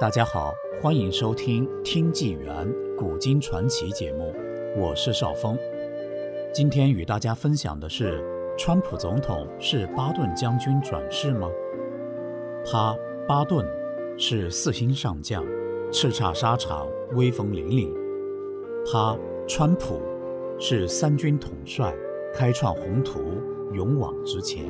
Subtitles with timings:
[0.00, 4.32] 大家好，欢迎收听《听纪元古今传奇》节目，
[4.76, 5.58] 我是邵峰。
[6.54, 8.24] 今天与大家分享的是：
[8.56, 11.50] 川普总统是巴顿将军转世吗？
[12.64, 13.66] 他巴顿
[14.16, 15.44] 是四星上将，
[15.90, 16.86] 叱咤沙场，
[17.16, 17.92] 威风凛凛。
[18.88, 19.18] 他
[19.48, 20.00] 川普
[20.60, 21.92] 是三军统帅，
[22.32, 23.18] 开创宏图，
[23.72, 24.64] 勇往直前。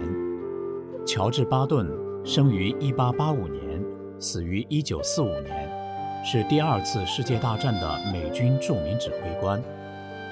[1.04, 1.86] 乔治·巴顿
[2.24, 3.67] 生于1885年。
[4.20, 5.70] 死于1945年，
[6.24, 9.62] 是第二次世界大战的美军著名指挥官。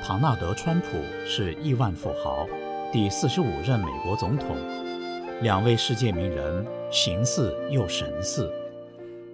[0.02, 2.46] 唐纳德·川普是亿万富豪，
[2.92, 4.56] 第四十五任美国总统。
[5.40, 8.50] 两位世界名人，形似又神似。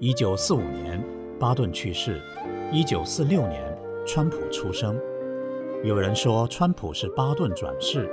[0.01, 1.03] 1945年，
[1.39, 2.21] 巴顿去世
[2.73, 4.99] ；1946年，川普出生。
[5.83, 8.07] 有人说川普是巴顿转世，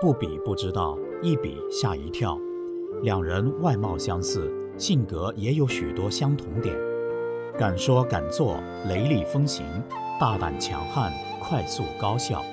[0.00, 2.36] 不比不知道，一比吓一跳。
[3.02, 4.52] 两人外貌相似。
[4.78, 6.72] 性格也有许多相同点，
[7.58, 9.66] 敢说敢做，雷厉风行，
[10.20, 12.44] 大胆强悍，快速高效。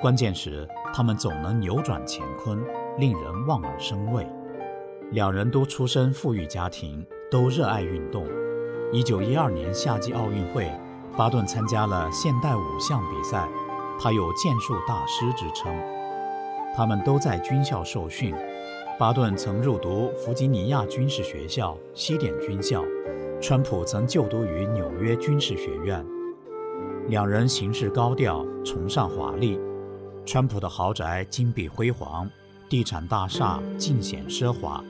[0.00, 2.58] 关键时，他们总能扭转乾坤，
[2.96, 4.26] 令人望而生畏。
[5.10, 8.26] 两人都出身富裕家庭，都热爱运动。
[8.90, 10.72] 一九一二年夏季奥运会，
[11.18, 13.46] 巴顿参加了现代五项比赛，
[14.00, 15.70] 他有剑术大师之称。
[16.74, 18.34] 他们都在军校受训。
[18.98, 22.84] 巴顿曾入读弗吉尼亚军事学校、西点军校，
[23.40, 26.04] 川普曾就读于纽约军事学院。
[27.06, 29.56] 两人行事高调，崇尚华丽。
[30.26, 32.28] 川普的豪宅金碧辉煌，
[32.68, 34.82] 地产大厦尽显奢华。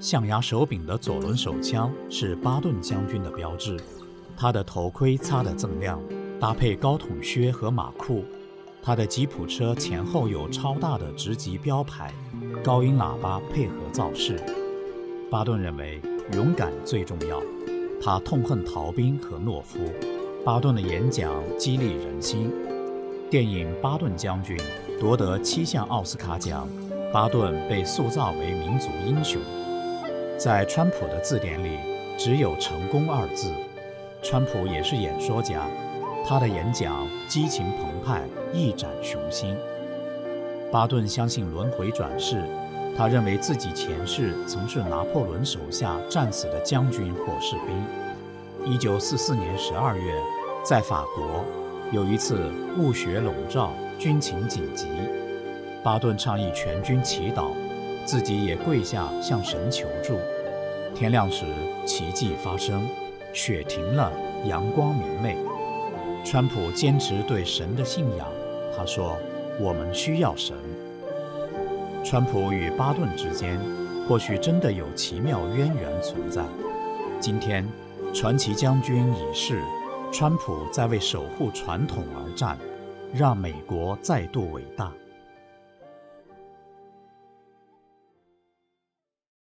[0.00, 3.78] 象牙手柄的左轮手枪是巴顿将军的标志，
[4.34, 6.00] 他的头盔擦得锃亮，
[6.40, 8.24] 搭配高筒靴和马裤。
[8.86, 12.12] 他的吉普车前后有超大的直级标牌，
[12.62, 14.38] 高音喇叭配合造势。
[15.30, 16.02] 巴顿认为
[16.34, 17.40] 勇敢最重要，
[17.98, 19.78] 他痛恨逃兵和懦夫。
[20.44, 22.52] 巴顿的演讲激励人心。
[23.30, 24.54] 电影《巴顿将军》
[25.00, 26.68] 夺得七项奥斯卡奖，
[27.10, 29.40] 巴顿被塑造为民族英雄。
[30.36, 31.78] 在川普的字典里
[32.18, 33.50] 只有“成功”二字。
[34.22, 35.66] 川普也是演说家。
[36.26, 39.54] 他的演讲激情澎湃，一展雄心。
[40.72, 42.42] 巴顿相信轮回转世，
[42.96, 48.72] 他认为自己前世曾是拿破仑手下战死的将军或士兵。
[48.72, 50.14] 一九四四年十二月，
[50.64, 51.44] 在法国
[51.92, 54.86] 有一次雾雪笼罩，军情紧急，
[55.82, 57.50] 巴顿倡议全军祈祷，
[58.06, 60.16] 自己也跪下向神求助。
[60.94, 61.44] 天亮时，
[61.84, 62.88] 奇迹发生，
[63.34, 64.10] 雪停了，
[64.46, 65.36] 阳光明媚。
[66.24, 68.26] 川普坚持对神的信仰。
[68.76, 69.16] 他说
[69.60, 70.56] ：“我们需要神。”
[72.02, 73.60] 川普与巴顿之间
[74.08, 76.42] 或许真的有奇妙渊源存在。
[77.20, 77.66] 今天，
[78.12, 79.62] 传奇将军已逝，
[80.10, 82.58] 川普在为守护传统而战，
[83.12, 84.92] 让美国再度伟大。